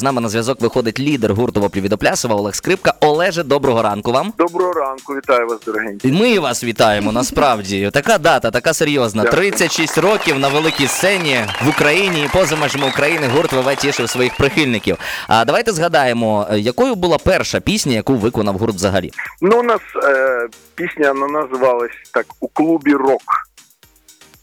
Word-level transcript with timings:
З 0.00 0.02
нами 0.02 0.20
на 0.20 0.28
зв'язок 0.28 0.60
виходить 0.60 1.00
лідер 1.00 1.34
гурту 1.34 1.60
«Воплі 1.60 1.80
від 1.80 1.92
Оплясова 1.92 2.34
Олег 2.34 2.54
Скрипка. 2.54 2.94
Олеже, 3.00 3.42
доброго 3.42 3.82
ранку 3.82 4.12
вам. 4.12 4.32
Доброго 4.38 4.72
ранку, 4.72 5.16
вітаю 5.16 5.46
вас, 5.46 5.60
дорогенькі. 5.66 6.12
Ми 6.12 6.38
вас 6.38 6.64
вітаємо. 6.64 7.12
Насправді 7.12 7.90
така 7.92 8.18
дата, 8.18 8.50
така 8.50 8.74
серйозна. 8.74 9.22
Дякую. 9.22 9.42
36 9.42 9.98
років 9.98 10.38
на 10.38 10.48
великій 10.48 10.86
сцені 10.86 11.36
в 11.64 11.68
Україні 11.68 12.24
і 12.24 12.28
поза 12.32 12.56
межами 12.56 12.88
України 12.88 13.28
гурт 13.28 13.52
ВВ 13.52 13.76
тішив 13.76 14.10
своїх 14.10 14.36
прихильників. 14.36 14.96
А 15.28 15.44
давайте 15.44 15.72
згадаємо, 15.72 16.46
е, 16.50 16.58
якою 16.58 16.94
була 16.94 17.18
перша 17.18 17.60
пісня, 17.60 17.92
яку 17.92 18.14
виконав 18.14 18.58
гурт 18.58 18.74
взагалі. 18.74 19.10
Ну, 19.40 19.60
у 19.60 19.62
нас 19.62 19.80
е, 20.04 20.48
пісня 20.74 21.12
вона 21.12 21.40
називалась 21.40 21.96
так 22.12 22.26
у 22.40 22.48
клубі 22.48 22.92
рок. 22.92 23.22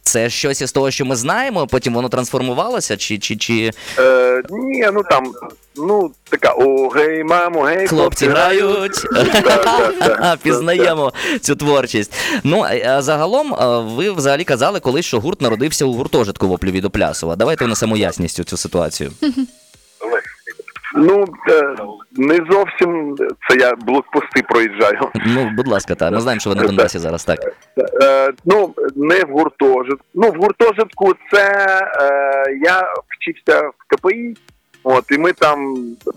Це 0.04 0.30
щось 0.30 0.62
із 0.62 0.72
того, 0.72 0.92
що 0.92 1.06
ми 1.06 1.16
знаємо. 1.16 1.68
Потім 1.68 1.94
воно 1.94 2.10
трансформувалося, 2.10 2.98
чи 2.98 3.18
чи 3.20 3.36
чи 3.36 3.72
Е, 4.00 4.44
ні, 4.50 4.90
ну 4.94 5.02
там, 5.10 5.24
ну 5.76 6.12
така, 6.30 6.52
о, 6.52 6.88
гей, 6.90 7.24
мамо, 7.24 7.62
гей, 7.62 7.88
хлопці 7.88 8.28
грають. 8.28 8.92
Пізнаємо 10.44 11.14
цю 11.42 11.56
творчість. 11.56 12.14
Ну 12.44 12.66
а- 12.86 13.02
загалом 13.02 13.56
ви 13.96 14.12
взагалі 14.12 14.44
казали 14.44 14.80
колись, 14.80 15.06
що 15.06 15.20
гурт 15.20 15.42
народився 15.42 15.86
у 15.86 15.94
гуртожитку 15.94 16.48
воплі 16.48 16.72
від 16.72 16.86
Оплясова. 16.86 17.36
Давайте 17.36 17.66
внесемо 17.66 17.98
ясність 17.98 18.40
у 18.40 18.44
цю 18.44 18.58
ситуацію. 18.58 19.12
Ну, 20.96 21.26
е, 21.50 21.76
не 22.18 22.36
зовсім 22.36 23.16
це 23.50 23.58
я 23.60 23.76
блокпости 23.76 24.44
проїжджаю. 24.50 25.10
Ну, 25.26 25.52
будь 25.56 25.68
ласка, 25.68 25.96
та 25.96 26.12
ми 26.12 26.22
знаємо, 26.22 26.40
що 26.40 26.50
ви 26.50 26.56
на 26.56 26.64
Донбасі 26.64 27.00
зараз 27.00 27.26
так. 27.26 27.40
Е, 28.04 28.34
ну, 28.46 28.74
не 28.96 29.24
в 29.24 29.30
гуртожитку. 29.30 30.06
Ну, 30.14 30.32
в 30.32 30.36
гуртожитку 30.36 31.14
це 31.32 31.68
е, 32.02 32.60
я 32.64 32.94
вчився 33.10 33.62
в 33.62 33.74
КПІ. 33.88 34.36
От, 34.84 35.06
і 35.12 35.18
ми 35.18 35.34
там, 35.34 35.76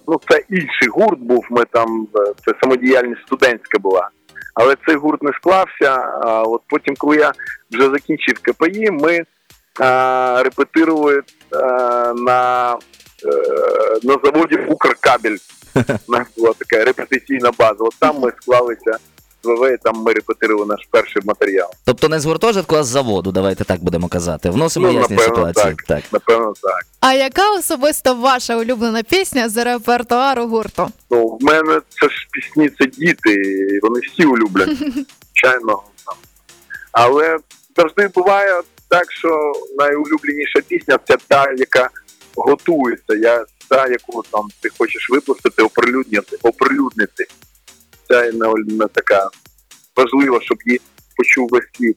ну 0.09 0.21
це 0.29 0.43
інший 0.49 0.89
гурт 0.89 1.19
був. 1.19 1.47
Ми 1.51 1.65
там 1.65 2.09
е, 2.17 2.33
це 2.45 2.53
самодіяльність 2.63 3.23
студентська 3.27 3.79
була. 3.79 4.09
Але 4.55 4.77
цей 4.87 4.97
гурт 4.97 5.23
не 5.23 5.33
склався. 5.33 5.93
А 6.23 6.43
от 6.43 6.63
потім, 6.69 6.95
коли 6.99 7.17
я 7.17 7.33
вже 7.71 7.91
закінчив 7.91 8.39
КПІ, 8.43 8.91
ми 8.91 9.15
е, 9.15 9.25
репетирували 10.43 11.17
е, 11.17 11.23
на, 12.15 12.73
е, 12.73 12.79
на 14.03 14.17
заводі 14.25 14.57
Укркабель. 14.57 15.37
У 16.09 16.13
нас 16.13 16.27
була 16.37 16.53
така 16.59 16.85
репетиційна 16.85 17.51
база. 17.59 17.77
От 17.79 17.95
там 17.99 18.19
ми 18.21 18.33
склалися 18.43 18.99
з 19.43 19.49
ВВ, 19.49 19.75
і 19.75 19.77
там 19.83 19.97
ми 19.97 20.13
репетирували 20.13 20.67
наш 20.67 20.81
перший 20.91 21.23
матеріал. 21.25 21.71
Тобто 21.85 22.09
не 22.09 22.21
з 22.21 22.25
гуртожитку, 22.25 22.77
а 22.77 22.83
з 22.83 22.87
заводу, 22.87 23.33
давайте 23.33 23.65
так 23.65 23.85
будемо 23.85 24.09
казати. 24.09 24.51
Вносимо 24.51 24.87
Ну, 24.87 24.93
ясність 24.99 25.29
напевно, 25.29 25.47
ситуації. 25.53 25.77
Так. 25.89 26.03
Напевно, 26.13 26.53
так. 26.63 26.81
А 27.01 27.13
яка 27.15 27.53
особисто 27.53 28.15
ваша 28.15 28.57
улюблена 28.57 29.03
пісня 29.03 29.49
з 29.49 29.65
репертуару 29.65 30.47
гурту? 30.47 30.89
Ну, 31.11 31.27
в 31.41 31.45
мене 31.45 31.81
це 32.01 32.09
ж 32.09 32.29
пісні, 32.31 32.69
це 32.79 32.87
діти, 32.87 33.33
і 33.75 33.79
вони 33.83 34.01
всі 34.01 34.25
улюблять. 34.27 34.69
Звичайно. 34.79 35.83
там. 36.07 36.15
Але 36.93 37.39
завжди 37.77 38.09
буває 38.15 38.61
так, 38.89 39.13
що 39.13 39.53
найулюбленіша 39.79 40.61
пісня 40.69 40.99
це 41.09 41.17
та, 41.29 41.53
яка 41.57 41.89
готується. 42.37 43.15
Я 43.15 43.45
та, 43.69 43.89
яку 43.89 44.23
там 44.31 44.49
ти 44.61 44.69
хочеш 44.79 45.11
випустити, 45.11 45.63
оприлюднити, 45.63 46.37
оприлюднити. 46.43 47.27
Ця 48.09 48.23
не, 48.33 48.53
не 48.67 48.87
така 48.87 49.29
важлива, 49.97 50.41
щоб 50.43 50.59
її 50.67 50.81
почув 51.17 51.49
весь 51.51 51.65
світ. 51.77 51.97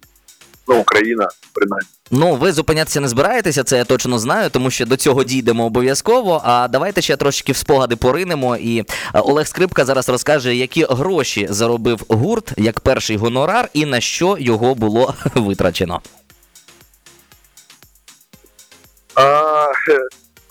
Ну, 0.67 0.79
Україна, 0.79 1.29
принаймні. 1.53 1.89
Ну, 2.11 2.35
ви 2.35 2.51
зупинятися 2.51 2.99
не 2.99 3.07
збираєтеся, 3.07 3.63
це 3.63 3.77
я 3.77 3.85
точно 3.85 4.19
знаю, 4.19 4.49
тому 4.49 4.71
що 4.71 4.85
до 4.85 4.97
цього 4.97 5.23
дійдемо 5.23 5.65
обов'язково. 5.65 6.41
А 6.43 6.67
давайте 6.67 7.01
ще 7.01 7.17
трошки 7.17 7.51
в 7.51 7.55
спогади 7.55 7.95
поринемо. 7.95 8.57
І 8.57 8.79
е, 8.79 8.85
Олег 9.13 9.47
Скрипка 9.47 9.85
зараз 9.85 10.09
розкаже, 10.09 10.55
які 10.55 10.85
гроші 10.89 11.47
заробив 11.49 12.05
гурт 12.09 12.53
як 12.57 12.79
перший 12.79 13.17
гонорар 13.17 13.69
і 13.73 13.85
на 13.85 14.01
що 14.01 14.37
його 14.39 14.75
було 14.75 15.13
витрачено. 15.35 16.01
А, 19.15 19.65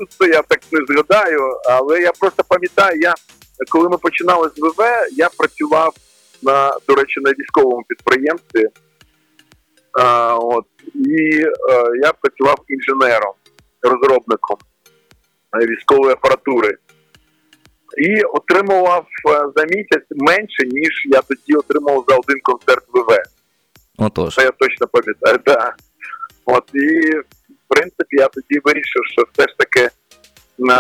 це 0.06 0.28
я 0.28 0.42
так 0.42 0.60
не 0.72 0.81
згадаю, 0.88 1.41
але 1.69 2.00
я 2.00 2.12
просто 2.12 2.42
пам'ятаю, 2.48 3.00
я 3.00 3.14
коли 3.69 3.88
ми 3.88 3.98
починали 3.98 4.50
з 4.56 4.59
ВВ, 4.60 4.84
я 5.12 5.28
працював 5.38 5.94
на, 6.42 6.72
до 6.88 6.94
речі, 6.94 7.20
на 7.20 7.31
військовому 7.31 7.82
підприємстві. 7.88 8.64
А, 10.00 10.37
от, 10.37 10.64
і 10.94 11.42
е, 11.42 11.48
я 12.03 12.12
працював 12.12 12.56
інженером, 12.69 13.32
розробником 13.82 14.56
е, 15.62 15.66
військової 15.66 16.12
апаратури. 16.12 16.76
І 17.98 18.22
отримував 18.22 19.06
е, 19.28 19.31
за 19.56 19.64
місяць 19.64 20.06
менше, 20.10 20.66
ніж 20.66 21.06
я 21.06 21.22
тоді 21.22 21.54
отримував 21.54 22.04
за 22.08 22.16
один 22.16 22.41
концерт 22.42 22.84
ВВ. 22.88 23.22
Отож. 23.98 24.34
Це 24.34 24.42
я 24.42 24.50
точно 24.50 24.87
пам'ятаю, 24.87 25.38
так. 25.44 25.76
От 26.44 26.64
і 26.75 27.12
в 27.71 27.75
принципі 27.75 28.17
я 28.19 28.29
тоді 28.29 28.61
вирішив, 28.65 29.03
що 29.12 29.23
все 29.33 29.43
ж 29.49 29.55
таки 29.59 29.91
на, 30.59 30.75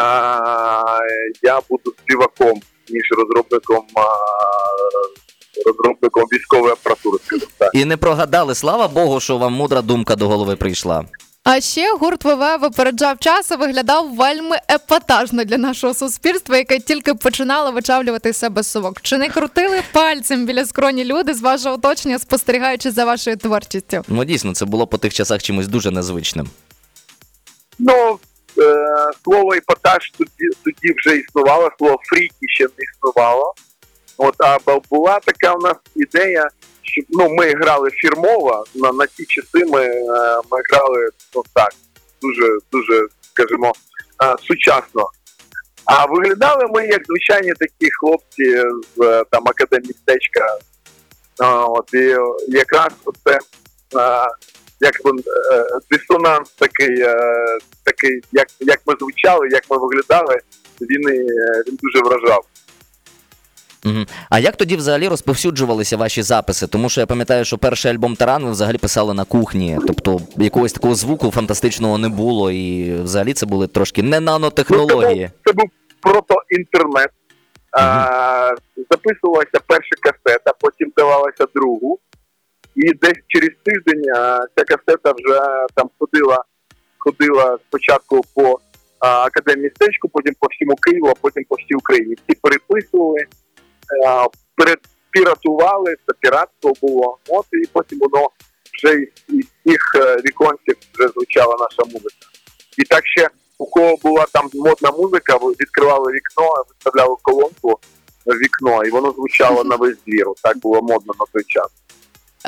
я 1.42 1.60
буду 1.70 1.94
співаком, 2.02 2.60
ніж 2.88 3.04
розробником 3.18 3.86
а, 3.94 4.04
розробником 5.66 6.24
військової 6.32 6.72
апаратури, 6.72 7.18
так. 7.58 7.70
І 7.74 7.84
не 7.84 7.96
прогадали, 7.96 8.54
слава 8.54 8.88
Богу, 8.88 9.20
що 9.20 9.38
вам 9.38 9.52
мудра 9.52 9.82
думка 9.82 10.16
до 10.16 10.28
голови 10.28 10.56
прийшла. 10.56 11.04
А 11.44 11.60
ще 11.60 11.94
гурт 11.94 12.24
ВВ 12.24 12.60
випереджав 12.60 13.18
час 13.18 13.50
і 13.50 13.56
виглядав 13.56 14.14
вельми 14.14 14.56
епатажно 14.70 15.44
для 15.44 15.58
нашого 15.58 15.94
суспільства, 15.94 16.56
яке 16.56 16.78
тільки 16.78 17.14
починало 17.14 17.72
вичавлювати 17.72 18.32
себе 18.32 18.62
совок. 18.62 19.00
Чи 19.02 19.18
не 19.18 19.28
крутили 19.28 19.82
пальцем 19.92 20.46
біля 20.46 20.64
скроні 20.64 21.04
люди 21.04 21.34
з 21.34 21.40
вашого 21.40 21.74
оточення, 21.74 22.18
спостерігаючи 22.18 22.90
за 22.90 23.04
вашою 23.04 23.36
творчістю? 23.36 24.04
Ну 24.08 24.24
дійсно, 24.24 24.54
це 24.54 24.64
було 24.64 24.86
по 24.86 24.98
тих 24.98 25.14
часах 25.14 25.42
чимось 25.42 25.68
дуже 25.68 25.90
незвичним. 25.90 26.50
Ну, 27.78 28.18
е, 28.58 28.86
слово 29.24 29.54
епатаж 29.54 30.10
тоді, 30.18 30.48
тоді 30.64 30.94
вже 30.96 31.16
існувало, 31.16 31.70
слово 31.78 32.00
фріки 32.02 32.48
ще 32.48 32.64
не 32.64 32.84
існувало. 32.94 33.54
От, 34.16 34.34
а 34.38 34.58
була 34.90 35.20
така 35.20 35.54
у 35.54 35.60
нас 35.60 35.76
ідея, 35.96 36.48
що 36.82 37.02
ну, 37.08 37.28
ми 37.28 37.46
грали 37.52 37.90
фірмово, 37.90 38.64
на, 38.74 38.92
на 38.92 39.06
ті 39.06 39.24
часи 39.24 39.64
ми, 39.64 39.84
е, 39.84 40.40
ми 40.50 40.58
грали 40.70 41.08
ну, 41.34 41.42
так, 41.54 41.72
дуже, 42.22 42.58
дуже, 42.72 43.06
скажімо, 43.32 43.72
е, 44.24 44.34
сучасно. 44.42 45.08
А 45.84 46.06
виглядали 46.06 46.66
ми 46.74 46.86
як 46.86 47.02
звичайні 47.06 47.52
такі 47.52 47.90
хлопці 48.00 48.62
з 48.96 49.24
там 49.30 49.42
академістечка. 49.48 50.58
От, 51.68 51.94
і 51.94 52.16
якраз 52.48 52.92
це 53.24 53.38
як 54.80 54.94
би, 55.04 55.10
е, 55.10 55.64
дисонанс 55.90 56.50
такий, 56.50 57.00
е, 57.00 57.16
такий 57.84 58.20
як, 58.32 58.46
як 58.60 58.80
ми 58.86 58.94
звучали, 59.00 59.48
як 59.48 59.62
ми 59.70 59.78
виглядали, 59.78 60.38
він, 60.80 61.14
і, 61.14 61.18
е, 61.18 61.62
він 61.66 61.78
дуже 61.82 62.04
вражав. 62.04 62.44
Угу. 63.84 64.06
А 64.30 64.38
як 64.38 64.56
тоді 64.56 64.76
взагалі 64.76 65.08
розповсюджувалися 65.08 65.96
ваші 65.96 66.22
записи? 66.22 66.66
Тому 66.66 66.88
що 66.88 67.00
я 67.00 67.06
пам'ятаю, 67.06 67.44
що 67.44 67.58
перший 67.58 67.92
альбом 67.92 68.16
Таран 68.16 68.44
ви 68.44 68.50
взагалі 68.50 68.78
писали 68.78 69.14
на 69.14 69.24
кухні, 69.24 69.78
тобто 69.86 70.20
якогось 70.36 70.72
такого 70.72 70.94
звуку 70.94 71.30
фантастичного 71.30 71.98
не 71.98 72.08
було, 72.08 72.50
і 72.50 72.92
взагалі 73.02 73.32
це 73.32 73.46
були 73.46 73.66
трошки 73.66 74.02
не 74.02 74.20
нанотехнології. 74.20 75.30
Ну, 75.32 75.40
це, 75.46 75.52
був, 75.52 75.64
був 75.64 75.70
прото-інтернет. 76.00 77.10
А, 77.72 78.54
записувалася 78.90 79.60
перша 79.66 79.96
касета, 80.02 80.52
потім 80.60 80.92
давалася 80.96 81.46
другу. 81.54 81.98
І 82.78 82.92
десь 82.92 83.22
через 83.28 83.50
тиждень 83.64 84.04
а, 84.16 84.38
ця 84.56 84.64
касета 84.64 85.12
вже 85.12 85.40
там 85.74 85.90
ходила, 85.98 86.44
ходила 86.98 87.58
спочатку 87.68 88.20
по 88.34 88.60
а, 88.98 89.24
академії 89.24 89.64
містечку, 89.64 90.08
потім 90.08 90.34
по 90.40 90.46
всьому 90.50 90.76
Києву, 90.76 91.08
а 91.08 91.14
потім 91.20 91.44
по 91.48 91.56
всій 91.56 91.74
Україні. 91.74 92.14
Всі 92.14 92.38
переписували, 92.42 93.26
а, 94.06 94.26
перепіратували, 94.56 95.96
це 96.06 96.12
піратство 96.20 96.72
було. 96.82 97.18
От 97.28 97.46
і 97.52 97.66
потім 97.72 97.98
воно 97.98 98.28
вже 98.74 98.94
із, 98.94 99.08
із 99.28 99.46
цих 99.66 99.82
е, 99.96 100.16
віконців 100.16 100.76
вже 100.94 101.08
звучала 101.08 101.56
наша 101.60 101.92
музика. 101.92 102.26
І 102.78 102.82
так 102.82 103.06
ще 103.06 103.28
у 103.58 103.66
кого 103.66 103.96
була 104.02 104.26
там 104.32 104.50
модна 104.54 104.90
музика, 104.90 105.36
відкривали 105.36 106.12
вікно, 106.12 106.64
виставляли 106.68 107.16
колонку 107.22 107.80
в 108.26 108.32
вікно, 108.32 108.84
і 108.84 108.90
воно 108.90 109.12
звучало 109.12 109.64
на 109.64 109.76
весь 109.76 109.96
двір. 110.06 110.26
Так 110.42 110.58
було 110.58 110.82
модно 110.82 111.14
на 111.20 111.26
той 111.32 111.44
час. 111.44 111.68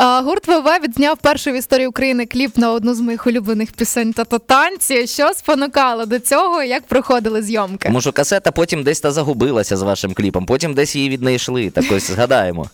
Гурт 0.00 0.48
ВВ 0.48 0.78
відзняв 0.82 1.18
перший 1.18 1.52
в 1.52 1.56
історії 1.56 1.86
України 1.86 2.26
кліп 2.26 2.56
на 2.56 2.72
одну 2.72 2.94
з 2.94 3.00
моїх 3.00 3.26
улюблених 3.26 3.72
пісень 3.72 4.12
та 4.12 4.24
танці. 4.24 5.06
Що 5.06 5.32
спонукало 5.34 6.06
до 6.06 6.18
цього? 6.18 6.62
Як 6.62 6.86
проходили 6.86 7.42
зйомки? 7.42 7.92
Що 8.00 8.12
касета 8.12 8.52
потім 8.52 8.82
десь 8.82 9.00
та 9.00 9.10
загубилася 9.10 9.76
з 9.76 9.82
вашим 9.82 10.14
кліпом, 10.14 10.46
потім 10.46 10.74
десь 10.74 10.96
її 10.96 11.08
віднайшли. 11.08 11.70
Так 11.70 11.84
ось 11.92 12.10
згадаємо. 12.10 12.70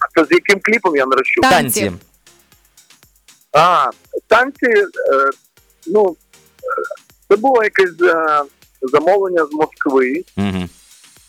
А 0.00 0.20
це 0.20 0.26
з 0.26 0.30
яким 0.30 0.60
кліпом 0.60 0.96
я 0.96 1.06
не 1.06 1.16
розчув? 1.16 1.42
Танці. 1.42 1.80
Танці. 1.80 1.96
А, 3.52 3.90
танці, 4.26 4.66
е, 4.66 5.30
ну, 5.86 6.16
е, 6.62 6.82
це 7.28 7.36
було 7.36 7.64
якесь 7.64 8.02
е, 8.02 8.42
замовлення 8.82 9.46
з 9.46 9.52
Москви 9.52 10.24
Угу. 10.36 10.68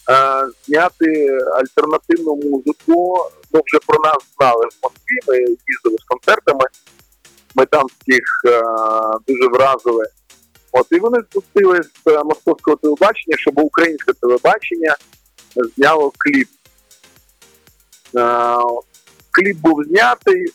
Е, 0.10 0.48
зняти 0.66 1.38
альтернативну 1.54 2.36
музику. 2.36 3.18
Ну, 3.54 3.62
вже 3.66 3.80
про 3.88 4.00
нас 4.04 4.18
знали 4.38 4.66
в 4.66 4.84
Москві. 4.84 5.18
Ми 5.28 5.38
їздили 5.38 5.98
з 6.00 6.04
концертами. 6.08 6.66
Ми 7.56 7.66
там 7.66 7.86
всіх 7.88 8.24
дуже 9.28 9.50
вразили. 9.50 10.06
От 10.72 10.88
і 10.92 11.00
вони 11.00 11.20
спустили 11.30 11.84
з 11.84 12.08
е, 12.08 12.24
московського 12.24 12.78
телебачення, 12.78 13.38
щоб 13.38 13.60
українське 13.60 14.14
телебачення 14.14 14.96
зняло 15.76 16.12
кліп. 16.18 16.48
Е, 18.18 18.56
кліп 19.32 19.58
був 19.58 19.84
знятий, 19.84 20.46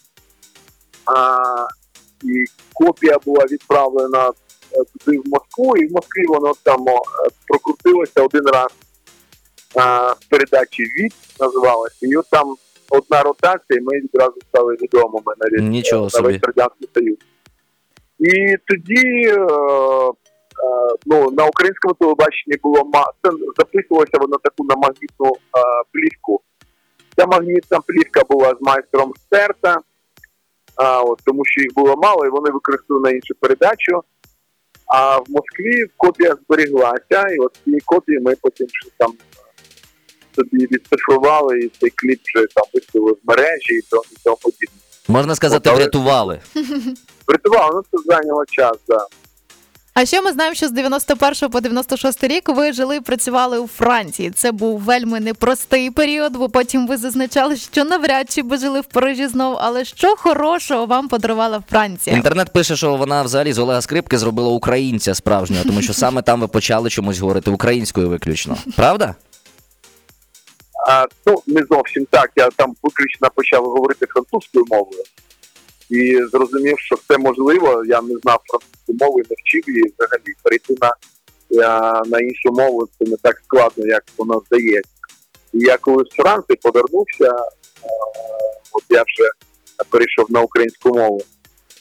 і 2.22 2.44
копія 2.72 3.18
була 3.24 3.44
відправлена 3.50 4.32
туди 5.04 5.18
в 5.18 5.28
Москву, 5.28 5.76
і 5.76 5.86
в 5.86 5.92
Москві 5.92 6.26
воно 6.28 6.52
там 6.62 6.84
прокрутилося 7.46 8.22
один 8.22 8.46
раз 8.46 8.68
а, 9.76 10.14
передачі 10.30 10.82
від 10.82 11.12
називалося. 11.40 11.96
І 12.02 12.16
от 12.16 12.26
там 12.30 12.56
одна 12.90 13.22
ротація, 13.22 13.78
і 13.78 13.82
ми 13.82 13.92
відразу 14.00 14.34
стали 14.48 14.74
відомими 14.74 15.32
на 15.38 15.62
Нічого 15.62 16.04
на 16.04 16.10
собі. 16.10 16.28
весь 16.28 16.42
Радянський 16.42 16.88
Союз. 16.94 17.18
І 18.18 18.56
тоді 18.66 19.26
е, 19.26 19.40
е, 19.40 20.14
ну, 21.06 21.30
на 21.30 21.44
українському 21.44 21.94
телебаченні 21.94 22.56
було 22.62 22.90
це 23.22 23.30
записувалося 23.56 24.18
воно 24.20 24.36
таку 24.42 24.64
на 24.64 24.74
магнітну 24.74 25.32
е, 25.32 25.60
плівку. 25.92 26.40
Ця 27.16 27.26
магнітна 27.26 27.80
плівка 27.86 28.22
була 28.30 28.54
з 28.60 28.62
майстром 28.62 29.12
стерта, 29.26 29.78
а, 30.76 31.02
от, 31.02 31.20
тому 31.24 31.44
що 31.44 31.60
їх 31.60 31.74
було 31.74 31.96
мало, 31.96 32.26
і 32.26 32.30
вони 32.30 32.50
використали 32.50 33.00
на 33.00 33.10
іншу 33.10 33.34
передачу. 33.40 34.02
А 34.86 35.18
в 35.18 35.24
Москві 35.28 35.86
копія 35.96 36.36
зберіглася, 36.44 37.28
і 37.36 37.38
от 37.38 37.56
цієї 37.64 37.80
копії 37.80 38.20
ми 38.20 38.34
потім 38.42 38.66
там 38.98 39.12
собі 40.36 40.66
відцифрували, 40.70 41.58
і 41.58 41.70
цей 41.80 41.90
кліп 41.90 42.20
вже 42.34 42.46
там 42.54 42.64
виставили 42.74 43.12
в 43.12 43.16
мережі 43.24 43.74
і 43.74 43.80
то- 43.90 44.02
і 44.12 44.16
тому 44.24 44.36
подібне. 44.42 44.74
Можна 45.08 45.34
сказати, 45.34 45.68
От, 45.70 45.74
але- 45.74 45.76
врятували. 45.84 46.40
Врятували, 47.28 47.70
ну 47.74 47.82
це 48.00 48.04
зайняло 48.14 48.44
час, 48.46 48.72
так. 48.86 48.98
Да. 48.98 49.06
А 49.96 50.06
ще 50.06 50.20
ми 50.22 50.32
знаємо, 50.32 50.54
що 50.54 50.68
з 50.68 50.70
91 50.70 51.48
по 51.50 51.60
96 51.60 52.24
рік 52.24 52.48
ви 52.48 52.72
жили 52.72 52.96
і 52.96 53.00
працювали 53.00 53.58
у 53.58 53.66
Франції. 53.66 54.30
Це 54.30 54.52
був 54.52 54.80
вельми 54.80 55.20
непростий 55.20 55.90
період, 55.90 56.36
бо 56.36 56.48
потім 56.48 56.86
ви 56.86 56.96
зазначали, 56.96 57.56
що 57.56 57.84
навряд 57.84 58.30
чи 58.30 58.42
би 58.42 58.56
жили 58.56 58.80
в 58.80 58.84
Парижі 58.84 59.26
знов. 59.28 59.56
Але 59.60 59.84
що 59.84 60.16
хорошого 60.16 60.86
вам 60.86 61.08
подарувала 61.08 61.62
Франція? 61.70 62.16
Інтернет 62.16 62.52
пише, 62.52 62.76
що 62.76 62.96
вона 62.96 63.22
взагалі 63.22 63.52
з 63.52 63.58
Олега 63.58 63.80
Скрипки 63.80 64.18
зробила 64.18 64.48
українця 64.48 65.14
справжнього, 65.14 65.64
тому 65.64 65.82
що 65.82 65.92
саме 65.94 66.22
там 66.22 66.40
ви 66.40 66.48
почали 66.48 66.90
чомусь 66.90 67.18
говорити 67.18 67.50
українською 67.50 68.08
виключно. 68.08 68.56
Правда? 68.76 69.14
А, 70.88 71.06
ну, 71.26 71.42
не 71.46 71.62
зовсім 71.70 72.06
так. 72.10 72.30
Я 72.36 72.50
там 72.50 72.76
виключно 72.82 73.28
почав 73.34 73.64
говорити 73.64 74.06
французькою 74.06 74.64
мовою 74.68 75.02
і 75.90 76.24
зрозумів, 76.32 76.78
що 76.80 76.96
все 76.96 77.18
можливо. 77.18 77.82
Я 77.86 78.02
не 78.02 78.16
знав 78.16 78.40
французьку 78.46 79.04
мову 79.04 79.18
не 79.18 79.36
вчив 79.38 79.62
її 79.66 79.94
взагалі. 79.98 80.34
Перейти 80.42 80.74
на, 80.80 80.92
я, 81.50 82.02
на 82.06 82.20
іншу 82.20 82.50
мову 82.50 82.88
це 82.98 83.10
не 83.10 83.16
так 83.16 83.42
складно, 83.44 83.86
як 83.86 84.04
воно 84.16 84.42
здається. 84.46 84.90
І 85.52 85.58
я 85.58 85.76
коли 85.76 86.04
з 86.04 86.14
Франції 86.14 86.58
повернувся, 86.62 87.24
е, 87.24 87.88
от 88.72 88.84
я 88.88 89.02
вже 89.02 89.30
перейшов 89.90 90.26
на 90.28 90.40
українську 90.40 90.98
мову. 90.98 91.20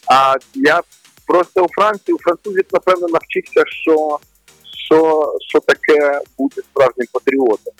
А 0.06 0.34
я 0.54 0.80
просто 1.26 1.64
у 1.64 1.68
Франції, 1.68 2.14
у 2.14 2.18
французів, 2.18 2.64
напевно, 2.72 3.08
навчився, 3.08 3.62
що, 3.66 4.18
що, 4.86 5.32
що 5.48 5.60
таке 5.60 6.20
бути 6.38 6.62
справжнім 6.62 7.06
патріотом. 7.12 7.74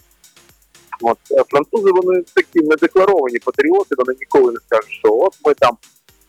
От 1.01 1.19
е, 1.31 1.43
французи 1.49 1.91
вони 1.91 2.23
такі 2.35 2.61
недекларовані 2.61 3.39
патріоти, 3.39 3.95
вони 3.99 4.15
ніколи 4.21 4.53
не 4.53 4.59
скажуть, 4.59 4.93
що 4.93 5.13
от 5.13 5.35
ми 5.47 5.55
там 5.55 5.77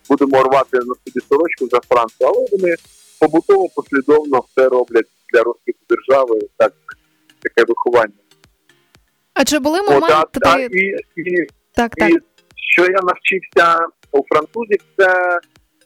будемо 0.10 0.44
рвати 0.44 0.78
на 0.78 0.82
собі 1.06 1.26
сорочку 1.30 1.68
за 1.68 1.80
Францію, 1.90 2.30
але 2.30 2.48
вони 2.52 2.76
побутово 3.20 3.70
послідовно 3.76 4.44
все 4.50 4.70
роблять 4.70 5.08
для 5.34 5.44
розвитку 5.44 5.84
держави. 5.90 6.40
Так 6.58 6.74
таке 7.46 7.66
виховання. 7.68 8.14
А 9.34 9.44
чи 9.44 9.60
були 9.60 9.80
От, 9.80 10.04
а, 10.04 10.26
а, 10.46 10.60
і, 10.60 10.66
і, 11.16 11.48
Так, 11.76 11.96
так. 11.96 12.10
і 12.10 12.18
що 12.56 12.82
я 12.82 13.00
навчився 13.04 13.88
у 14.12 14.24
французів, 14.30 14.80
це, 14.98 15.40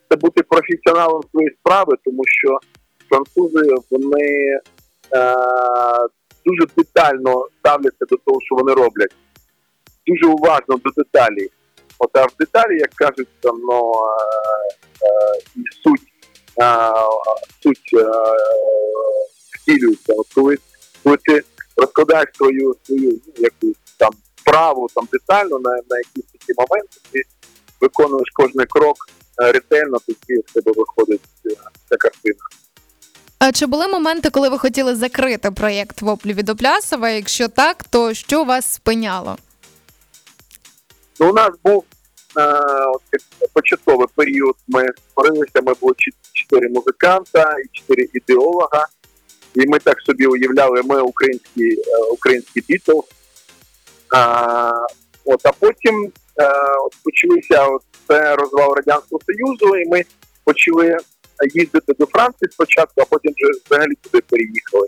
це 0.09 0.15
бути 0.15 0.43
професіоналом 0.43 1.23
своєї 1.31 1.55
справи, 1.59 1.95
тому 2.05 2.23
що 2.25 2.59
французи 3.09 3.75
вони 3.91 4.59
е, 5.13 5.35
дуже 6.49 6.71
детально 6.77 7.47
ставляться 7.59 8.05
до 8.05 8.17
того, 8.17 8.37
що 8.41 8.55
вони 8.55 8.73
роблять. 8.73 9.15
Дуже 10.07 10.25
уважно 10.25 10.75
до 10.75 10.89
деталей. 10.97 11.49
От 11.99 12.09
а 12.13 12.25
в 12.25 12.31
деталі, 12.39 12.79
як 12.79 12.89
кажуть, 12.89 13.27
там, 13.39 13.61
ну, 13.69 13.91
е, 13.93 15.07
е, 15.07 15.61
суть, 15.83 16.07
е, 16.61 16.91
суть 17.63 17.93
е, 17.93 18.11
втілюється. 19.55 20.13
От 20.17 20.27
коли, 20.35 20.57
коли 21.03 21.17
ти 21.17 21.41
розкладаєш 21.77 22.29
свою 22.33 22.75
свою 22.83 23.11
ну, 23.11 23.33
якусь 23.37 23.77
там 23.97 24.11
справу 24.35 24.87
там 24.95 25.07
детально 25.11 25.59
на, 25.59 25.69
на 25.69 25.97
якісь 25.97 26.31
такі 26.31 26.53
моменти, 26.57 26.97
ти 27.11 27.21
виконуєш 27.81 28.29
кожний 28.33 28.65
крок 28.65 28.97
е, 29.41 29.51
ретельно, 29.51 29.97
тоді 30.05 30.41
в 30.47 30.53
тебе 30.53 30.71
виходить 30.75 31.21
е, 31.45 31.49
ця 31.89 31.95
картина. 31.97 32.39
А 33.39 33.51
чи 33.51 33.65
були 33.65 33.87
моменти, 33.87 34.29
коли 34.29 34.49
ви 34.49 34.57
хотіли 34.57 34.95
закрити 34.95 35.51
проєкт 35.51 36.01
Воплі 36.01 36.33
від 36.33 36.49
Оплясова? 36.49 37.09
Якщо 37.09 37.47
так, 37.47 37.83
то 37.83 38.13
що 38.13 38.43
вас 38.43 38.73
спиняло? 38.73 39.37
Ну, 41.19 41.29
у 41.29 41.33
нас 41.33 41.49
був 41.63 41.85
е, 42.39 42.61
початковий 43.53 44.07
період. 44.15 44.55
Ми 44.67 44.87
створилися, 45.09 45.61
ми 45.65 45.73
було 45.81 45.93
чі- 45.93 46.15
чотири 46.33 46.69
музиканта 46.69 47.55
і 47.65 47.77
чотири 47.77 48.07
ідеолога. 48.13 48.85
І 49.55 49.67
ми 49.67 49.79
так 49.79 50.01
собі 50.01 50.25
уявляли, 50.25 50.81
ми 50.83 51.01
українські, 51.01 51.63
е, 51.69 51.97
українські 52.11 52.61
Бітлз. 52.67 53.03
А, 54.15 54.71
от, 55.25 55.45
а 55.45 55.51
потім 55.51 56.11
е, 56.39 56.51
от, 56.85 56.93
почалися 57.03 57.65
от, 57.67 57.81
це 58.07 58.35
розвал 58.35 58.73
Радянського 58.73 59.21
Союзу, 59.25 59.77
і 59.77 59.89
ми 59.89 60.03
почали 60.43 60.97
їздити 61.53 61.93
до 61.99 62.05
Франції 62.05 62.51
спочатку, 62.51 63.01
а 63.01 63.05
потім 63.05 63.33
вже 63.37 63.61
взагалі 63.65 63.93
туди 64.01 64.23
переїхали. 64.29 64.87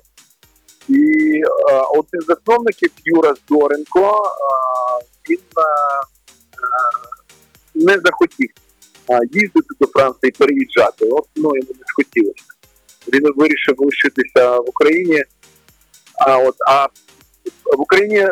І 0.87 1.01
е, 1.35 1.75
один 1.93 2.21
з 2.21 2.25
засновників 2.25 2.91
Юра 3.05 3.33
Зоренко, 3.49 4.23
е, 4.25 5.05
він 5.29 5.39
е, 5.39 5.61
не 7.75 7.93
захотів 7.93 8.49
а, 9.09 9.19
їздити 9.31 9.75
до 9.79 9.87
Франції, 9.87 10.31
переїжджати. 10.31 11.05
От 11.05 11.25
ну 11.35 11.43
йому 11.43 11.71
не 11.79 11.85
схотілося. 11.87 12.43
Він 13.13 13.33
вирішив 13.35 13.75
лишитися 13.77 14.57
в 14.57 14.69
Україні. 14.69 15.23
А 16.25 16.37
от 16.37 16.55
а 16.67 16.87
в 17.77 17.81
Україні 17.81 18.17
е, 18.17 18.31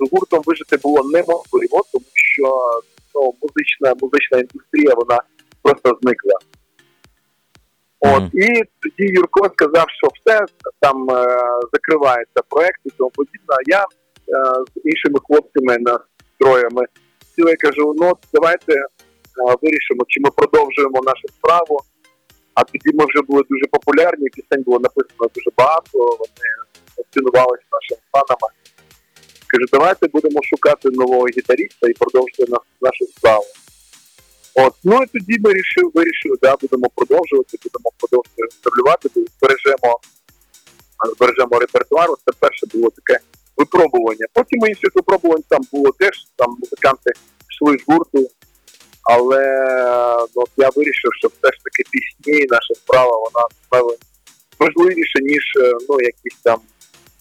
з 0.00 0.10
гуртом 0.10 0.42
вижити 0.46 0.76
було 0.76 1.04
неможливо, 1.04 1.84
тому 1.92 2.04
що 2.14 2.60
ну, 3.14 3.34
музична 3.42 3.94
музична 4.00 4.38
індустрія 4.38 4.94
вона 4.94 5.20
просто 5.62 5.98
зникла. 6.02 6.32
От 8.00 8.22
і 8.34 8.46
тоді 8.82 9.12
Юрко 9.12 9.50
сказав, 9.54 9.86
що 9.88 10.08
все 10.16 10.44
там 10.80 11.10
е, 11.10 11.26
закривається 11.72 12.40
проект 12.48 12.80
і 12.84 12.90
тому 12.90 13.10
подібне. 13.10 13.48
А 13.48 13.62
я 13.66 13.82
е, 13.82 13.86
з 14.74 14.80
іншими 14.84 15.18
хлопцями 15.26 15.78
на 15.78 15.98
троями 16.38 16.82
сіли 17.36 17.52
і 17.52 17.56
кажу: 17.56 17.94
ну 17.96 18.12
давайте 18.32 18.72
е, 18.72 18.86
вирішимо, 19.62 20.04
чи 20.08 20.20
ми 20.20 20.30
продовжуємо 20.36 21.00
нашу 21.02 21.28
справу. 21.28 21.80
А 22.54 22.64
тоді 22.64 22.96
ми 22.96 23.04
вже 23.04 23.22
були 23.28 23.42
дуже 23.50 23.66
популярні, 23.70 24.28
пісень 24.28 24.62
було 24.62 24.78
написано 24.78 25.24
дуже 25.34 25.50
багато, 25.56 25.98
вони 25.98 26.50
цінувалися 27.14 27.64
нашими 27.72 28.00
фанами. 28.12 28.48
Кажу, 29.50 29.64
давайте 29.72 30.08
будемо 30.08 30.40
шукати 30.42 30.90
нового 30.90 31.26
гітаріста 31.26 31.88
і 31.88 31.92
продовжувати 31.92 32.52
нашу 32.80 33.04
справу. 33.06 33.44
От, 34.54 34.74
ну 34.84 35.02
і 35.02 35.06
тоді 35.06 35.38
ми 35.38 35.50
вирішили, 35.50 35.90
вирішили, 35.94 36.36
да, 36.42 36.56
будемо 36.56 36.86
продовжувати, 36.94 37.58
будемо 37.64 37.90
продовжувати 37.98 38.42
гастролювати, 38.42 39.08
збережемо, 39.38 40.00
збережемо 41.16 41.58
репертуар. 41.58 42.08
Це 42.26 42.32
перше 42.38 42.66
було 42.74 42.90
таке 42.90 43.20
випробування. 43.56 44.26
Потім 44.32 44.66
інших 44.66 44.90
випробувань 44.94 45.42
там 45.48 45.60
було 45.72 45.92
теж, 45.98 46.26
там 46.36 46.56
музиканти 46.60 47.10
йшли 47.50 47.78
з 47.78 47.82
гурту, 47.86 48.30
але 49.02 49.42
ну, 50.36 50.44
я 50.56 50.68
вирішив, 50.76 51.10
що 51.18 51.28
все 51.28 51.52
ж 51.52 51.58
таки 51.64 51.82
пісні, 51.90 52.46
наша 52.50 52.74
справа, 52.74 53.18
вона 53.18 53.46
напевно, 53.62 53.94
важливіша, 54.58 55.18
ніж 55.20 55.44
е, 55.56 55.72
ну, 55.88 56.00
якісь 56.00 56.40
там 56.42 56.58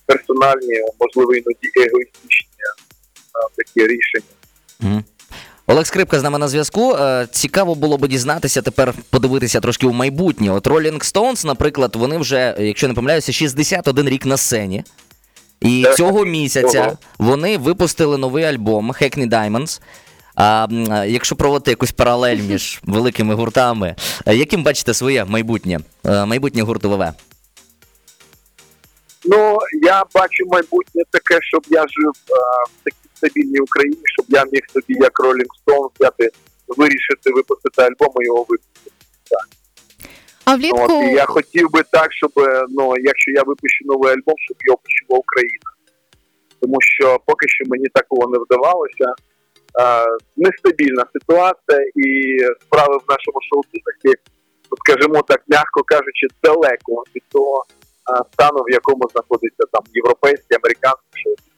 персональні, 0.05 0.81
можливо, 0.99 1.33
іноді 1.33 1.69
егоїстичні 1.75 2.63
е, 2.65 3.49
такі 3.55 3.87
рішення. 3.87 4.33
Мгм. 4.79 5.03
Олег 5.69 5.85
Скрипка 5.85 6.19
з 6.19 6.23
нами 6.23 6.37
на 6.37 6.47
зв'язку. 6.47 6.95
Е, 6.95 7.27
Цікаво 7.31 7.75
було 7.75 7.97
би 7.97 8.07
дізнатися 8.07 8.61
тепер, 8.61 8.93
подивитися 9.09 9.59
трошки 9.59 9.87
у 9.87 9.93
майбутнє. 9.93 10.51
От 10.51 10.67
Rolling 10.67 11.13
Stones, 11.13 11.45
наприклад, 11.45 11.95
вони 11.95 12.17
вже, 12.17 12.55
якщо 12.59 12.87
не 12.87 12.93
помиляюся, 12.93 13.31
61 13.31 14.09
рік 14.09 14.25
на 14.25 14.37
сцені. 14.37 14.83
І 15.61 15.83
Так. 15.83 15.95
цього 15.95 16.25
місяця 16.25 16.97
вони 17.19 17.57
випустили 17.57 18.17
новий 18.17 18.43
альбом 18.43 18.91
Hackney 18.91 19.29
Diamonds. 19.29 19.81
А 20.35 20.67
якщо 21.07 21.35
проводити 21.35 21.71
якусь 21.71 21.91
паралель 21.91 22.37
між 22.37 22.79
великими 22.83 23.35
гуртами, 23.35 23.95
е, 24.25 24.35
яким 24.35 24.63
бачите 24.63 24.93
своє 24.93 25.25
майбутнє? 25.25 25.79
Е, 26.05 26.25
Майбутнє 26.25 26.61
гурту 26.61 26.89
ВВ? 26.89 27.13
Ну, 29.25 29.57
я 29.83 30.03
бачу 30.13 30.45
майбутнє 30.47 31.03
таке, 31.11 31.39
щоб 31.41 31.61
я 31.69 31.79
жив 31.81 32.11
е, 32.29 32.33
в 32.69 32.83
такій 32.83 32.98
стабільній 33.19 33.59
Україні, 33.59 34.01
щоб 34.15 34.25
я 34.29 34.43
міг 34.51 34.63
собі, 34.73 34.93
як 35.07 35.13
Rolling 35.19 35.51
Stone, 35.59 35.89
взяти, 35.95 36.29
вирішити 36.67 37.27
випустити 37.35 37.81
альбом 37.81 38.13
і 38.21 38.25
його 38.25 38.45
випустити. 38.49 38.95
А 40.45 40.53
От, 40.53 40.59
влітку 40.59 41.01
і 41.03 41.13
я 41.13 41.25
хотів 41.25 41.71
би 41.71 41.81
так, 41.91 42.13
щоб 42.13 42.31
е, 42.37 42.65
ну, 42.69 42.93
якщо 43.11 43.31
я 43.31 43.43
випущу 43.43 43.85
новий 43.85 44.11
альбом, 44.11 44.35
щоб 44.37 44.57
його 44.65 44.77
почула 44.83 45.19
Україна. 45.19 45.69
Тому 46.61 46.77
що 46.81 47.19
поки 47.25 47.45
що 47.47 47.63
мені 47.67 47.87
такого 47.93 48.31
не 48.31 48.37
вдавалося. 48.43 49.07
Е, 49.81 50.05
нестабільна 50.37 51.05
ситуація 51.13 51.81
і 51.95 52.07
справи 52.61 52.95
в 52.97 53.05
нашому 53.13 53.39
шоу-бізнесі, 53.49 54.11
скажімо 54.81 55.21
так, 55.27 55.41
м'яко 55.47 55.79
кажучи, 55.85 56.27
далеко 56.43 57.03
від 57.15 57.23
того 57.31 57.63
стану, 58.33 58.59
в 58.67 58.71
якому 58.71 59.03
знаходиться 59.13 59.63
там 59.71 59.83
європейський, 59.93 60.57
американський 60.61 61.23
шоу. 61.23 61.48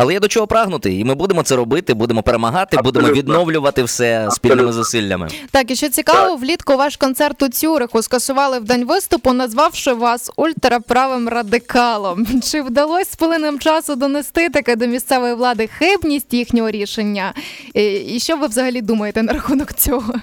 Але 0.00 0.12
є 0.12 0.20
до 0.20 0.28
чого 0.28 0.46
прагнути, 0.46 0.94
і 0.94 1.04
ми 1.04 1.14
будемо 1.14 1.42
це 1.42 1.56
робити, 1.56 1.94
будемо 1.94 2.22
перемагати, 2.22 2.76
будемо 2.76 3.08
відновлювати 3.08 3.82
все 3.82 4.28
спільними 4.30 4.72
зусиллями. 4.72 5.28
так 5.50 5.70
і 5.70 5.76
що 5.76 5.88
цікаво, 5.88 6.36
влітку 6.36 6.76
ваш 6.76 6.96
концерт 6.96 7.42
у 7.42 7.48
Цюриху 7.48 8.02
скасували 8.02 8.58
в 8.58 8.64
день 8.64 8.84
виступу, 8.86 9.32
назвавши 9.32 9.92
вас 9.92 10.30
ультраправим 10.36 11.28
радикалом. 11.28 12.26
Чи 12.42 12.62
вдалося 12.62 13.10
з 13.12 13.16
плином 13.16 13.58
часу 13.58 13.96
донести 13.96 14.48
таке 14.48 14.76
до 14.76 14.86
місцевої 14.86 15.34
влади 15.34 15.66
хибність 15.66 16.34
їхнього 16.34 16.70
рішення? 16.70 17.34
І, 17.74 18.20
що 18.20 18.36
ви 18.36 18.46
взагалі 18.46 18.80
думаєте 18.80 19.22
на 19.22 19.32
рахунок 19.32 19.72
цього? 19.72 20.14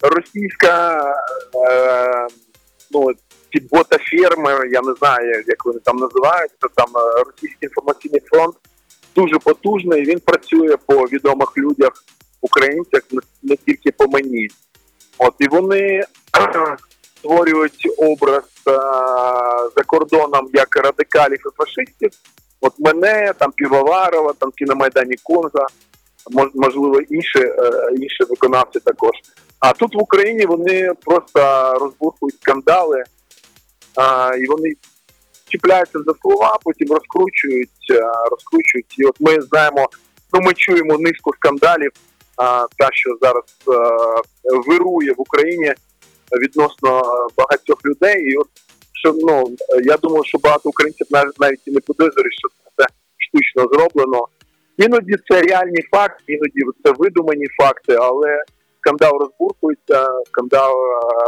Російська 0.00 1.04
е, 1.70 2.26
ну, 2.90 3.06
ці 3.52 3.60
бота-ферми, 3.60 4.68
я 4.72 4.80
не 4.82 4.94
знаю, 4.98 5.44
як 5.46 5.64
вони 5.64 5.78
там 5.78 5.96
називаються, 5.96 6.66
там 6.74 6.88
е, 6.96 7.24
російський 7.24 7.68
інформаційний 7.68 8.20
фронт 8.30 8.54
дуже 9.14 9.38
потужний. 9.38 10.02
Він 10.02 10.20
працює 10.20 10.76
по 10.86 10.94
відомих 10.94 11.58
людях, 11.58 11.92
українцях, 12.40 13.02
не, 13.42 13.56
тільки 13.56 13.90
по 13.90 14.06
мені. 14.06 14.48
От 15.18 15.34
і 15.38 15.48
вони 15.48 16.04
створюють 17.18 17.88
образ 17.98 18.44
е, 18.68 18.72
за 19.76 19.82
кордоном 19.86 20.48
як 20.52 20.76
радикалів 20.76 21.38
і 21.46 21.56
фашистів. 21.56 22.10
От 22.60 22.72
мене, 22.78 23.32
там 23.38 23.52
Півоварова, 23.52 24.32
там 24.38 24.50
ті 24.56 24.64
на 24.64 24.74
Майдані 24.74 25.16
Конга, 25.22 25.66
мож- 26.30 26.50
можливо, 26.54 27.00
інші, 27.00 27.38
е, 27.38 27.70
інші 27.96 28.24
виконавці 28.30 28.80
також. 28.80 29.10
А 29.60 29.72
тут 29.72 29.94
в 29.94 29.98
Україні 29.98 30.46
вони 30.46 30.92
просто 31.04 31.72
розбухують 31.80 32.40
скандали, 32.40 33.04
а, 33.96 34.34
і 34.38 34.46
вони 34.46 34.74
чіпляються 35.52 35.98
за 36.06 36.14
слова, 36.22 36.58
потім 36.64 36.88
розкручують, 36.88 37.86
розкручують. 38.30 38.98
І 38.98 39.04
от 39.04 39.16
ми 39.20 39.40
знаємо, 39.40 39.88
ну 40.32 40.40
ми 40.40 40.52
чуємо 40.54 40.98
низку 40.98 41.32
скандалів, 41.34 41.90
а, 42.36 42.66
та 42.78 42.88
що 42.92 43.10
зараз 43.20 43.44
вирує 44.66 45.12
в 45.12 45.20
Україні 45.20 45.74
відносно 46.42 47.02
багатьох 47.36 47.78
людей. 47.84 48.32
І 48.32 48.36
от 48.36 48.48
що 48.92 49.12
ну 49.12 49.56
я 49.84 49.96
думаю, 49.96 50.24
що 50.24 50.38
багато 50.38 50.68
українців 50.68 51.06
навіть 51.10 51.40
навіть 51.40 51.60
і 51.66 51.70
не 51.70 51.80
підозрюють, 51.80 52.38
що 52.38 52.48
це 52.76 52.84
штучно 53.16 53.68
зроблено. 53.72 54.26
Іноді 54.76 55.14
це 55.28 55.42
реальні 55.42 55.82
факти, 55.90 56.24
іноді 56.26 56.60
це 56.84 56.92
видумані 56.98 57.46
факти, 57.62 57.94
але 58.00 58.44
скандал 58.80 59.18
розбуркується, 59.18 60.08
скандал 60.26 60.74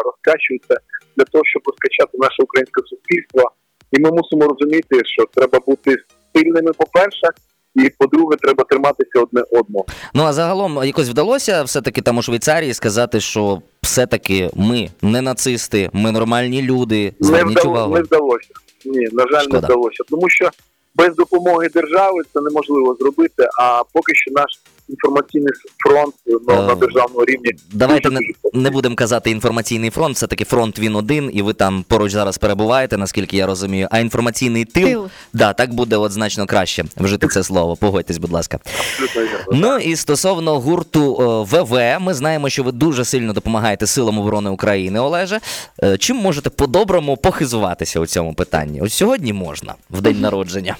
розкачується 0.05 0.77
для 1.17 1.25
того, 1.25 1.45
щоб 1.45 1.63
розкачати 1.67 2.19
наше 2.19 2.43
українське 2.43 2.83
суспільство. 2.83 3.53
І 3.99 4.01
ми 4.01 4.11
мусимо 4.11 4.47
розуміти, 4.47 5.01
що 5.05 5.25
треба 5.35 5.59
бути 5.67 5.97
сильними, 6.35 6.73
по-перше, 6.73 7.27
і 7.75 7.91
по-друге, 7.99 8.37
треба 8.37 8.65
триматися 8.65 9.21
одне 9.21 9.43
одного. 9.51 9.85
Ну 10.15 10.23
а 10.25 10.33
загалом 10.33 10.81
якось 10.85 11.09
вдалося 11.09 11.63
все-таки 11.63 12.01
там 12.03 12.19
у 12.19 12.23
Швейцарії 12.23 12.75
сказати, 12.75 13.21
що 13.21 13.63
все-таки 13.83 14.51
ми 14.57 14.89
не 15.03 15.21
нацисти, 15.23 15.91
ми 15.93 16.13
нормальні 16.13 16.63
люди. 16.63 17.13
Не, 17.21 17.45
вдало- 17.45 17.71
увагу. 17.71 17.95
не 17.95 18.03
вдалося. 18.03 18.49
Ні, 18.85 19.09
на 19.13 19.27
жаль, 19.31 19.43
Шкода. 19.43 19.61
не 19.61 19.67
вдалося. 19.67 20.05
Тому 20.11 20.29
що 20.31 20.51
без 20.95 21.17
допомоги 21.17 21.69
держави 21.69 22.23
це 22.35 22.41
неможливо 22.41 22.97
зробити. 23.01 23.49
А 23.61 23.83
поки 23.93 24.15
що 24.15 24.31
наш 24.31 24.51
інформаційний 24.89 25.53
фронт 25.87 26.15
ну, 26.27 26.41
на 26.49 26.73
Е, 26.73 26.77
державному 26.77 27.25
рівні 27.25 27.51
Давайте 27.73 28.11
не, 28.11 28.21
не 28.53 28.71
будемо 28.71 28.97
казати 28.97 29.31
інформаційний 29.31 29.91
фронт, 29.91 30.17
все-таки 30.17 30.45
фронт 30.45 30.79
він 30.79 30.97
один, 30.97 31.31
і 31.33 31.43
ви 31.43 31.53
там 31.53 31.85
поруч 31.89 32.13
зараз 32.13 32.39
перебуваєте, 32.39 32.97
наскільки 32.97 33.37
я 33.37 33.47
розумію. 33.47 33.89
А 33.91 33.99
інформаційний 33.99 34.65
тил, 34.65 34.85
Тил. 34.85 35.09
да, 35.33 35.53
так 35.53 35.75
буде 35.75 35.97
от 35.97 36.13
значно 36.13 36.47
краще 36.47 36.85
вжити 36.97 37.29
це 37.29 37.43
слово. 37.43 37.77
Погодьтесь, 37.77 38.19
будь 38.19 38.33
ласка. 38.33 38.59
абсолютно. 39.03 39.39
Ну 39.53 39.79
і 39.79 39.97
стосовно 39.97 40.61
гурту 40.61 41.17
е, 41.53 41.57
ВВ, 41.57 42.01
ми 42.01 42.15
знаємо, 42.15 42.49
що 42.49 42.63
ви 42.63 42.73
дуже 42.73 43.05
сильно 43.05 43.33
допомагаєте 43.33 43.87
силам 43.87 44.19
оборони 44.19 44.51
України, 44.51 45.01
Олеже. 45.01 45.41
Е, 45.83 45.99
Чим 45.99 46.17
можете 46.17 46.51
по-доброму 46.51 47.17
похизуватися 47.17 48.01
у 48.01 48.07
цьому 48.07 48.35
питанні? 48.35 48.81
Ось 48.81 48.95
сьогодні 48.95 49.33
можна 49.33 49.75
в 49.91 50.01
день 50.01 50.21
народження. 50.21 50.77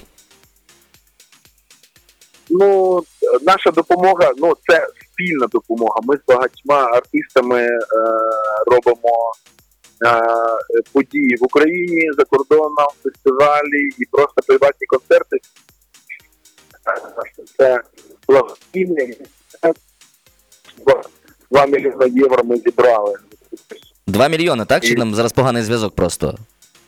Ну, 2.49 3.01
наша 3.41 3.71
допомога, 3.71 4.31
ну 4.37 4.53
це 4.67 4.87
спільна 5.11 5.47
допомога. 5.47 5.99
Ми 6.03 6.15
з 6.17 6.19
багатьма 6.27 6.83
артистами 6.83 7.61
е, 7.61 7.79
робимо 8.67 9.31
е, 10.05 10.21
події 10.93 11.35
в 11.41 11.43
Україні 11.43 12.11
за 12.17 12.23
кордоном, 12.23 12.87
фестивалі 13.03 13.89
і 13.97 14.05
просто 14.11 14.41
приватні 14.47 14.87
концерти. 14.87 15.37
Це 17.57 17.81
благодійний. 18.27 19.17
2 21.51 21.65
мільйони 21.65 22.09
євро 22.09 22.43
ми 22.43 22.57
зібрали. 22.57 23.15
Два 24.07 24.27
мільйони, 24.27 24.65
так? 24.65 24.83
Чи 24.83 24.95
нам 24.95 25.15
зараз 25.15 25.33
поганий 25.33 25.63
зв'язок 25.63 25.95
просто? 25.95 26.37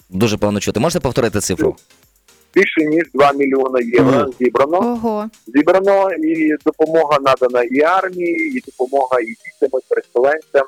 Дуже 0.09 0.37
погано 0.37 0.59
чути. 0.59 0.79
Можете 0.79 0.99
повторити 0.99 1.39
цифру? 1.39 1.75
Більше 2.57 2.85
ніж 2.85 3.03
2 3.13 3.31
мільйони 3.33 3.79
євро 3.83 4.31
зібрано. 4.39 4.77
Ого. 4.77 5.29
Зібрано 5.47 6.11
і 6.11 6.55
допомога 6.65 7.17
надана 7.21 7.63
і 7.63 7.81
армії, 7.81 8.57
і 8.57 8.59
допомога 8.71 9.19
і 9.19 9.25
дітям, 9.25 9.79
і 9.79 9.89
переселенцям, 9.89 10.65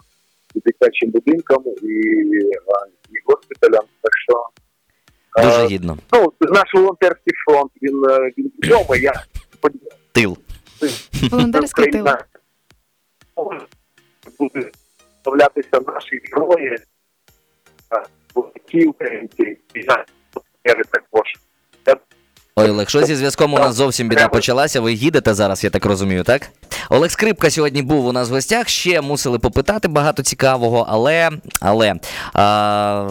і 0.55 0.60
дитячим 0.60 1.10
будинкам, 1.10 1.63
і, 1.81 1.88
і 3.12 3.17
госпіталям. 3.25 3.84
Так 4.01 4.12
що 4.17 4.46
Дуже 5.43 5.63
е, 5.63 5.67
гідно. 5.67 5.98
ну, 6.13 6.34
наш 6.39 6.74
волонтерський 6.74 7.34
фронт 7.46 7.72
він, 7.81 8.05
е, 8.10 8.31
він 8.38 8.51
відомий. 8.63 9.01
Я 9.01 9.24
сподіваюся, 9.53 9.98
Тил. 10.12 10.38
Волонтерський 11.31 11.91
тил. 11.91 12.08
Україна 13.36 13.65
буде 14.39 14.72
вставлятися 15.17 15.79
наші 15.88 16.22
герої, 16.31 16.77
а, 17.89 18.03
ті 18.72 18.86
українці, 18.86 19.58
і 19.74 19.79
волонтери 20.63 20.84
також. 20.91 21.49
Ой, 22.62 22.70
Олег, 22.70 22.89
що 22.89 23.06
зі 23.06 23.16
зв'язком 23.16 23.54
у 23.54 23.60
нас 23.60 23.75
зовсім 23.75 24.10
біда 24.10 24.28
почалася. 24.28 24.82
Ви 24.82 24.94
їдете 24.94 25.34
зараз, 25.34 25.63
я 25.63 25.70
так 25.70 25.86
розумію, 25.86 26.24
так? 26.24 26.50
Олег 26.91 27.12
Скрипка 27.12 27.50
сьогодні 27.50 27.81
був 27.81 28.05
у 28.05 28.12
нас 28.12 28.29
в 28.29 28.34
гостях. 28.34 28.69
Ще 28.69 29.01
мусили 29.01 29.39
попитати 29.39 29.88
багато 29.88 30.24
цікавого, 30.24 30.86
але 30.89 31.29
але 31.60 31.96
а, 32.34 33.08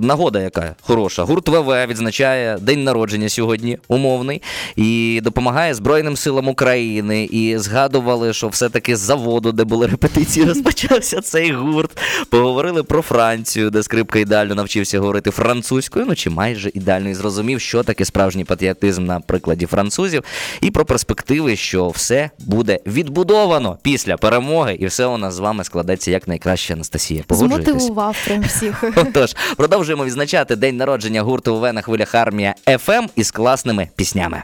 нагода 0.00 0.40
яка 0.40 0.74
хороша. 0.80 1.22
Гурт 1.22 1.48
ВВ 1.48 1.86
відзначає 1.86 2.58
день 2.60 2.84
народження 2.84 3.28
сьогодні, 3.28 3.78
умовний, 3.88 4.42
і 4.76 5.20
допомагає 5.24 5.74
Збройним 5.74 6.16
силам 6.16 6.48
України. 6.48 7.24
І 7.24 7.58
згадували, 7.58 8.32
що 8.32 8.48
все-таки 8.48 8.96
з 8.96 9.00
заводу, 9.00 9.52
де 9.52 9.64
були 9.64 9.86
репетиції, 9.86 10.46
розпочався 10.48 11.20
цей 11.20 11.52
гурт. 11.52 11.98
Поговорили 12.30 12.82
про 12.82 13.02
Францію, 13.02 13.70
де 13.70 13.82
Скрипка 13.82 14.18
ідеально 14.18 14.54
навчився 14.54 15.00
говорити 15.00 15.30
французькою, 15.30 16.04
ну 16.08 16.14
чи 16.14 16.30
майже 16.30 16.70
ідеально 16.74 17.08
і 17.08 17.14
зрозумів, 17.14 17.60
що 17.60 17.82
таке 17.82 18.04
справжній 18.04 18.44
патріотизм 18.44 19.04
на 19.04 19.20
прикладі 19.20 19.66
французів, 19.66 20.22
і 20.60 20.70
про 20.70 20.84
перспективи, 20.84 21.56
що 21.56 21.88
все 21.88 22.30
буде 22.38 22.78
відбудовано 23.22 23.78
після 23.82 24.16
перемоги, 24.16 24.76
і 24.80 24.86
все 24.86 25.06
у 25.06 25.18
нас 25.18 25.34
з 25.34 25.38
вами 25.38 25.64
складеться 25.64 26.10
як 26.10 26.28
найкраще, 26.28 26.74
Анастасія. 26.74 27.22
Погоджуєтесь? 27.26 27.68
Змотивував 27.68 28.16
прям 28.24 28.40
всіх. 28.42 28.84
Отож, 28.96 29.34
продовжуємо 29.56 30.04
відзначати 30.04 30.56
день 30.56 30.76
народження 30.76 31.22
гурту 31.22 31.56
ВВ 31.56 31.72
на 31.72 31.82
хвилях 31.82 32.14
Армія 32.14 32.54
FM 32.78 33.06
із 33.16 33.30
класними 33.30 33.88
піснями. 33.96 34.42